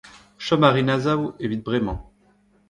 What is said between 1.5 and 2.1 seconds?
bremañ